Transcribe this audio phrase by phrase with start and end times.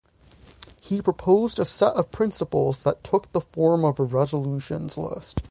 [0.79, 5.39] He proposed a set of principles that took the form of a resolutions list.